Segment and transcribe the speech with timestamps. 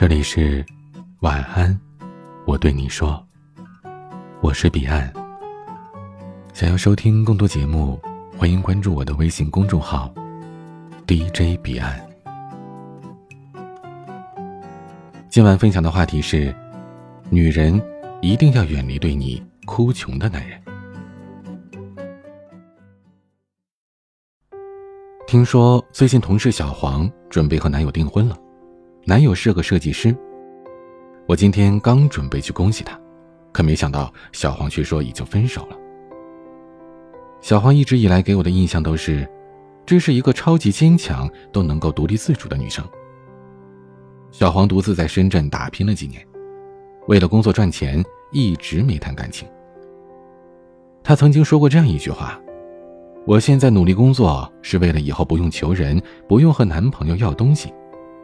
[0.00, 0.64] 这里是
[1.18, 1.78] 晚安，
[2.46, 3.22] 我对你说，
[4.40, 5.12] 我是彼岸。
[6.54, 8.00] 想要收听更多节目，
[8.34, 10.10] 欢迎关注我的微信公众号
[11.06, 12.00] DJ 彼岸。
[15.28, 16.56] 今晚分享的话题是：
[17.28, 17.78] 女人
[18.22, 20.58] 一定要远离对你哭穷的男人。
[25.26, 28.38] 听说最近同事小黄准备和男友订婚了，
[29.04, 30.14] 男友是个设计师。
[31.26, 33.00] 我今天刚准备去恭喜他，
[33.50, 35.76] 可没想到小黄却说已经分手了。
[37.40, 39.26] 小黄一直以来给我的印象都是，
[39.86, 42.84] 这是一个超级坚强、都能够独立自主的女生。
[44.30, 46.22] 小黄独自在深圳打拼了几年，
[47.08, 49.48] 为了工作赚钱，一直没谈感情。
[51.02, 52.38] 她曾经说过这样一句话。
[53.26, 57.72] 我现在努力工作，是为了以后不用求人，不用和男朋友要东西，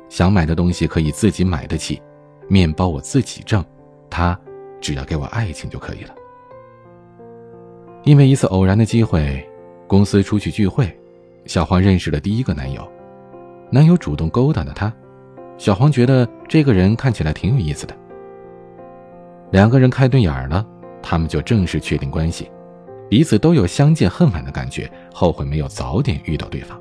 [0.09, 2.01] 想买的东西可以自己买得起，
[2.49, 3.65] 面包我自己挣，
[4.09, 4.39] 他
[4.81, 6.15] 只要给我爱情就可以了。
[8.05, 9.45] 因为一次偶然的机会，
[9.87, 10.97] 公司出去聚会，
[11.45, 12.87] 小黄认识了第一个男友，
[13.71, 14.93] 男友主动勾搭的她，
[15.59, 17.95] 小黄觉得这个人看起来挺有意思的，
[19.51, 20.65] 两个人开对眼了，
[21.03, 22.51] 他们就正式确定关系。
[23.09, 26.77] 彼此都有相见恨晚的感觉，后悔没有早点遇到对方。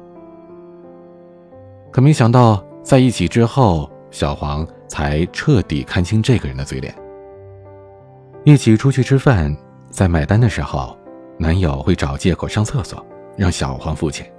[1.92, 6.94] 可没想到，在一起之后，小黄才彻底看清这个人的嘴脸。
[8.44, 9.52] 一起出去吃饭，
[9.90, 10.96] 在买单的时候，
[11.40, 13.04] 男友会找借口上厕所，
[13.36, 14.32] 让小黄付钱。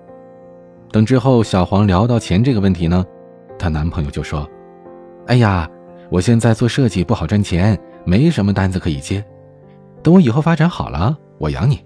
[0.92, 3.04] 等之后小黄聊到钱这个问题呢，
[3.58, 4.48] 她男朋友就说
[5.26, 5.68] ：“哎呀，
[6.08, 9.24] 我现在做设计不好赚钱，没什么单子可以接，
[10.04, 11.84] 等我以后发展好了。”我养你。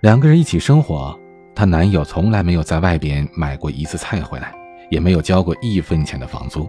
[0.00, 1.16] 两个人一起生活，
[1.60, 4.50] 她男友从来没有在外边买过一次菜回来，
[4.90, 6.66] 也没有交过一分钱的房租。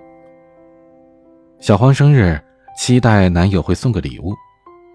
[1.62, 2.38] 小黄生日，
[2.76, 4.36] 期待男友会送个礼物，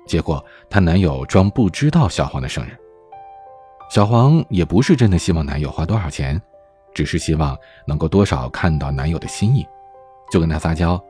[0.07, 2.77] 结果她男友装不知道小黄的生日。
[3.89, 6.39] 小黄也不是真的希望男友花多少钱，
[6.93, 7.57] 只是希望
[7.87, 9.67] 能够多少看到男友的心意，
[10.31, 11.03] 就跟他撒娇：“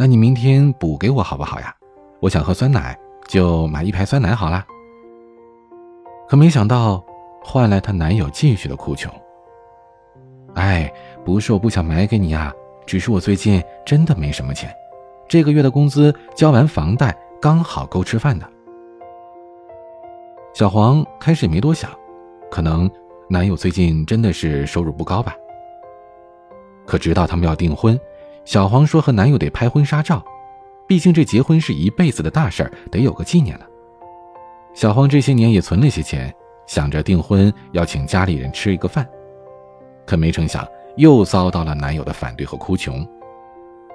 [0.00, 1.76] 那你明天补给我好不好呀？
[2.20, 2.98] 我想喝酸奶。”
[3.28, 4.64] 就买一排酸奶好了。
[6.26, 7.04] 可没想到，
[7.44, 9.12] 换来她男友继续的哭穷。
[10.54, 10.90] 哎，
[11.24, 12.52] 不是我不想买给你呀，
[12.86, 14.74] 只是我最近真的没什么钱，
[15.28, 18.48] 这个月的工资交完房贷刚好够吃饭的。
[20.54, 21.90] 小黄开始也没多想，
[22.50, 22.90] 可能
[23.28, 25.34] 男友最近真的是收入不高吧。
[26.86, 27.98] 可直到他们要订婚，
[28.44, 30.24] 小黄说和男友得拍婚纱照。
[30.86, 33.64] 毕竟这结婚是一辈子的大事儿，得有个纪念呢。
[34.74, 36.32] 小黄这些年也存了些钱，
[36.66, 39.06] 想着订婚要请家里人吃一个饭，
[40.06, 40.66] 可没成想
[40.96, 43.06] 又遭到了男友的反对和哭穷。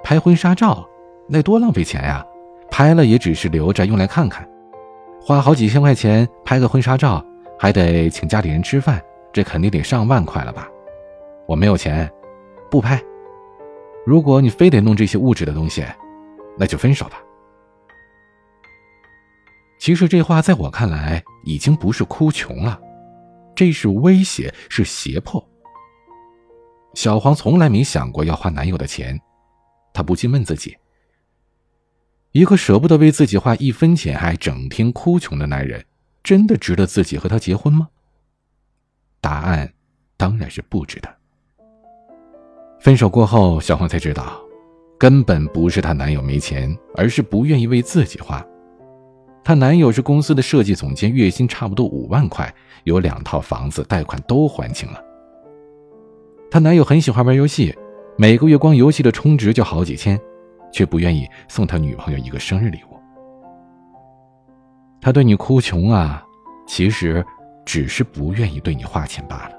[0.02, 0.86] 拍婚纱照，
[1.28, 2.24] 那多浪费钱呀！
[2.70, 4.48] 拍了也只是留着用来看看，
[5.20, 7.24] 花好几千块钱拍个婚纱照，
[7.58, 10.68] 还得请家里人吃饭，这肯定得上万块了吧？
[11.46, 12.10] 我没有钱，
[12.70, 13.00] 不拍。
[14.06, 15.84] 如果你非得弄这些物质的东西。
[16.58, 17.22] 那就分手吧。
[19.80, 22.78] 其实这话在我看来已经不是哭穷了，
[23.56, 25.42] 这是威胁，是胁迫。
[26.92, 29.18] 小黄从来没想过要花男友的钱，
[29.94, 30.76] 她不禁问自己：
[32.32, 35.82] 一个舍不得为自己花一分钱还整天哭穷的男人，
[36.22, 37.88] 真的值得自己和他结婚吗？
[39.22, 39.72] 答案
[40.18, 41.08] 当然是不值得。
[42.80, 44.38] 分手过后，小黄才知道。
[44.98, 48.44] 根本不是她男友没钱，而是不愿意为自己花。
[49.42, 52.52] 她男友是公司的设计总监，月薪差不多五万块，
[52.84, 55.02] 有两套房子，贷款都还清了。
[56.50, 57.74] 她男友很喜欢玩游戏，
[58.16, 60.20] 每个月光游戏的充值就好几千，
[60.72, 62.96] 却不愿意送他女朋友一个生日礼物。
[65.00, 66.22] 他对你哭穷啊，
[66.66, 67.24] 其实
[67.64, 69.54] 只是不愿意对你花钱罢了。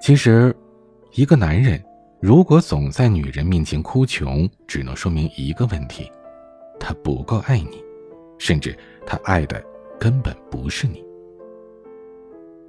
[0.00, 0.54] 其实，
[1.14, 1.82] 一个男人。
[2.22, 6.12] 如果总在女人面前哭穷，只能说明一个问题：
[6.80, 7.84] 他不够爱你，
[8.38, 9.62] 甚至他爱的
[10.00, 11.04] 根本不是你。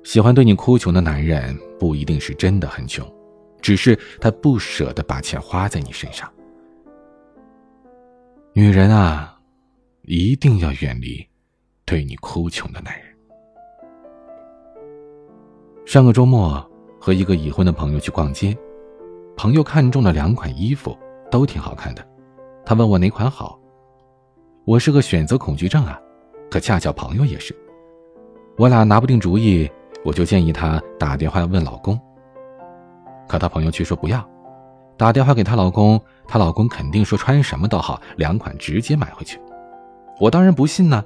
[0.04, 3.08] 喜欢对你哭穷的男人不一定是真的很穷，
[3.62, 6.30] 只是他不舍得把钱花在你身上。
[8.54, 9.40] 女人啊，
[10.02, 11.25] 一定要远离
[11.86, 13.06] 对你哭穷的男人。
[15.86, 16.69] 上个周末
[17.00, 18.58] 和一个已婚的朋友去逛街。
[19.38, 20.98] 朋友看中了两款衣服，
[21.30, 22.06] 都挺好看的。
[22.66, 23.61] 他问我哪款好。
[24.72, 26.00] 我是个选择恐惧症啊，
[26.50, 27.54] 可恰巧朋友也是。
[28.58, 29.70] 我俩拿不定主意，
[30.06, 32.00] 我就建议她打电话问老公。
[33.28, 34.26] 可她朋友却说不要，
[34.96, 39.38] 打电话给她老公，她老公肯定说穿什么都好，两款直接买回去。
[40.22, 41.04] 我当然不信呢。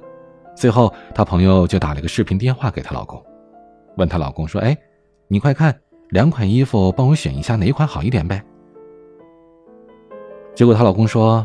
[0.54, 3.20] 最后，她朋友就打了个视频电话给她老公，
[3.96, 4.78] 问她老公说：“哎，
[5.26, 5.76] 你快看，
[6.10, 8.40] 两款衣服，帮我选一下哪一款好一点呗。”
[10.54, 11.44] 结果她老公说：“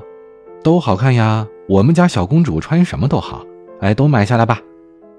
[0.63, 3.45] 都好看呀，我们家小公主穿什么都好，
[3.79, 4.59] 哎，都买下来吧。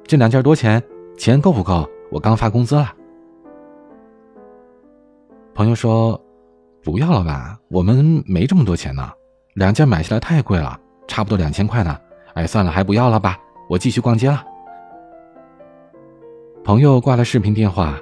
[0.05, 0.83] 这两件多钱？
[1.17, 1.89] 钱够不够？
[2.11, 2.93] 我刚发工资了。”
[5.55, 6.23] 朋友说
[6.85, 9.11] ：“不要了吧，我们没这么多钱呢，
[9.55, 10.79] 两件买下来太贵了，
[11.09, 11.99] 差不多两千块呢。
[12.35, 14.45] 哎，算了，还不要了吧，我继续逛街了。”
[16.63, 17.99] 朋友挂了视频电话，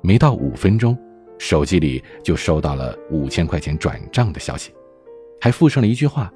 [0.00, 0.96] 没到五分钟，
[1.38, 4.72] 手机里就收到了五千块钱转账的消息，
[5.40, 6.32] 还附上了一句话：“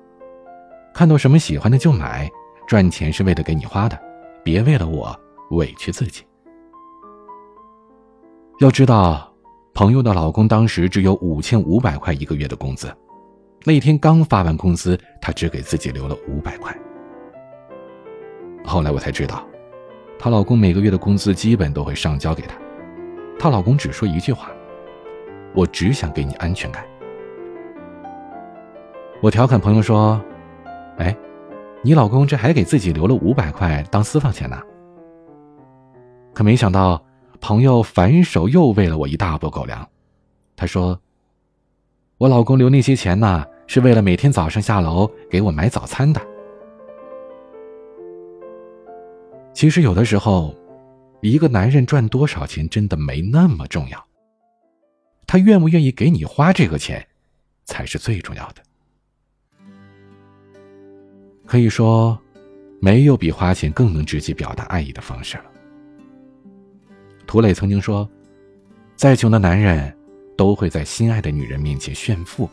[0.98, 2.28] 看到什么喜欢的就买，
[2.66, 3.96] 赚钱是为了给你花的，
[4.42, 5.16] 别为了我
[5.52, 6.24] 委屈自己。”
[8.58, 9.32] 要知道。
[9.74, 12.92] 朋友的老公当时只有五千五百块一个月的工资，
[13.64, 16.76] 那天刚发完工资，她只给自己留了五百块。
[18.64, 19.46] 后来我才知道，
[20.18, 22.56] 她老公每个月的工资基本都会上交给她，
[23.38, 24.50] 她老公只说一句话
[25.54, 26.84] ：“我只想给你安全感。”
[29.22, 30.20] 我调侃朋友说
[30.98, 31.16] ：“哎，
[31.82, 34.60] 你老公这还给自己留了五百块当私房钱呢。”
[36.34, 37.02] 可没想到。
[37.40, 39.88] 朋友反手又喂了我一大波狗粮，
[40.56, 41.00] 他说
[42.18, 46.20] ：“我老公留那些钱呢，是为了每天早上下楼给我买早餐的。”
[49.54, 50.52] 其实有的时候，
[51.20, 54.04] 一个男人赚多少钱真的没那么重要，
[55.24, 57.06] 他愿不愿意给你花这个钱，
[57.66, 58.62] 才是最重要的。
[61.48, 62.16] 可以说，
[62.78, 65.44] 没有比花钱更能直接表达爱意的方式了。
[67.26, 68.06] 涂磊曾经说
[68.94, 69.96] ：“再穷的男人，
[70.36, 72.46] 都会在心爱的女人面前炫富，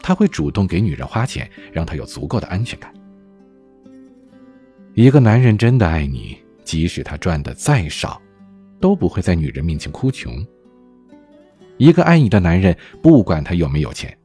[0.00, 2.90] 他会主动给女人花钱，让她有足够的安全感。
[4.94, 8.18] 一个男人真的爱你，即使他赚的再少，
[8.80, 10.42] 都不会在女人面前哭穷。
[11.76, 14.16] 一个爱你的男人，不管他有没有钱，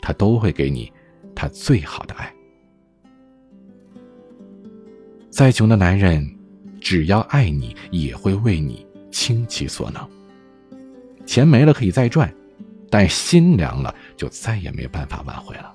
[0.00, 0.90] 他都会给你
[1.34, 2.34] 他最好的爱。
[5.32, 6.24] 再穷的男人。”
[6.84, 10.04] 只要爱你，也会为你倾其所能。
[11.24, 12.34] 钱没了可以再赚，
[12.90, 15.72] 但心凉了就再也没办法挽回了。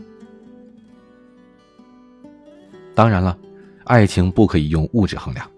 [2.93, 3.39] 当然了，
[3.85, 5.49] 爱情不可以用物质衡量，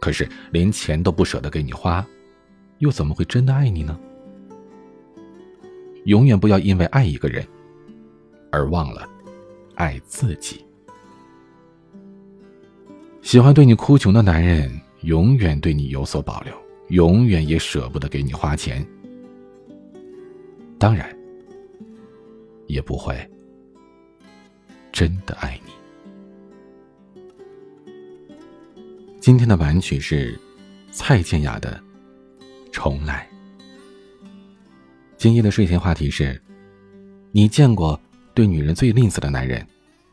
[0.00, 2.02] 可是连钱都不舍得给你花，
[2.78, 4.00] 又怎么会真的爱你呢？
[6.06, 7.46] 永远不要因为爱一个人，
[8.50, 9.06] 而忘了
[9.74, 10.64] 爱自己。
[13.28, 14.72] 喜欢对你哭穷的男人，
[15.02, 16.54] 永远对你有所保留，
[16.88, 18.82] 永远也舍不得给你花钱。
[20.78, 21.14] 当然，
[22.68, 23.14] 也不会
[24.90, 25.72] 真的爱你。
[29.20, 30.40] 今天的晚曲是
[30.90, 31.78] 蔡健雅的
[32.72, 33.28] 《重来》。
[35.18, 36.40] 今夜的睡前话题是：
[37.30, 38.00] 你见过
[38.32, 39.62] 对女人最吝啬的男人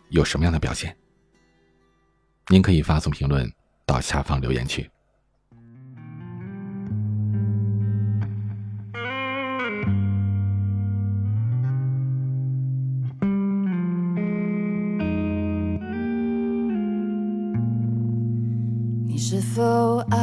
[0.10, 0.94] 有什么样的表现？
[2.48, 3.52] 您可以发送评论
[3.88, 4.88] 到下方留言区。
[19.08, 20.18] 你是否爱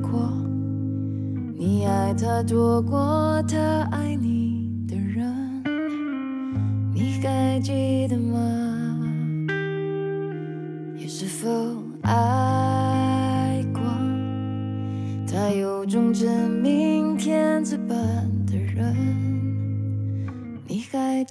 [0.00, 0.32] 过？
[1.58, 3.58] 你爱他多过他
[3.90, 5.64] 爱你的人？
[6.94, 8.29] 你还记得吗？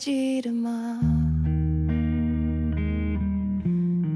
[0.09, 0.99] 记得吗？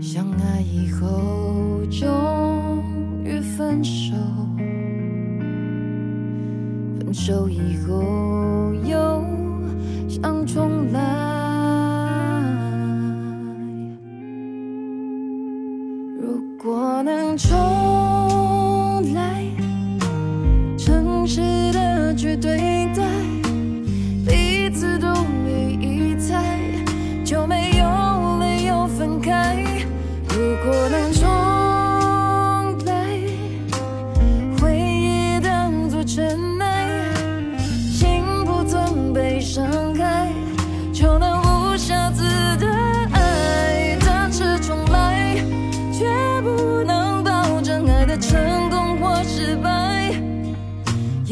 [0.02, 2.84] 相爱以后终
[3.24, 4.16] 于分手，
[6.98, 9.24] 分手以后又
[10.10, 11.13] 想重来。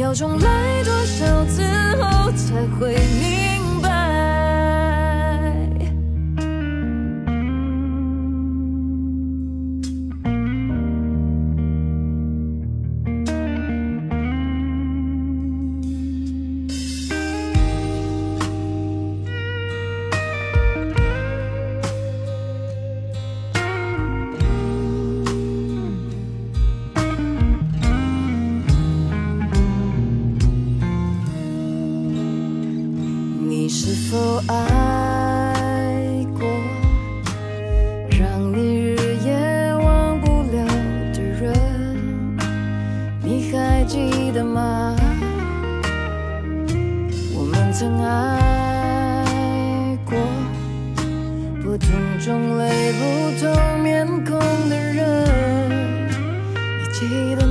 [0.01, 1.61] 要重来多少次
[2.01, 3.40] 后才会明
[47.81, 49.25] 曾爱
[50.05, 50.15] 过，
[51.63, 52.99] 不同种类、不
[53.43, 56.07] 同面孔的人，
[56.53, 57.50] 你记得。